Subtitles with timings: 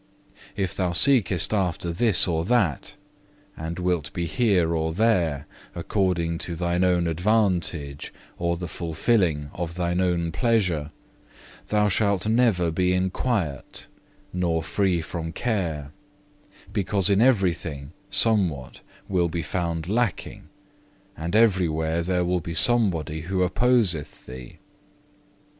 [0.55, 2.95] If thou seekest after this or that,
[3.55, 9.75] and wilt be here or there, according to thine own advantage or the fulfilling of
[9.75, 10.89] thine own pleasure,
[11.67, 13.85] thou shalt never be in quiet,
[14.33, 15.91] nor free from care,
[16.73, 20.49] because in everything somewhat will be found lacking,
[21.15, 24.57] and everywhere there will be somebody who opposeth thee.